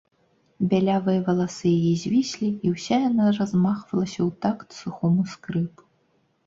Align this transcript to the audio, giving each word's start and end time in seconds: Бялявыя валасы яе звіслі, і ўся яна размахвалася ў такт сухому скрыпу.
Бялявыя 0.69 1.19
валасы 1.27 1.67
яе 1.79 1.93
звіслі, 2.05 2.49
і 2.65 2.73
ўся 2.75 2.95
яна 3.09 3.25
размахвалася 3.39 4.19
ў 4.19 4.29
такт 4.49 4.69
сухому 4.81 5.21
скрыпу. 5.37 5.83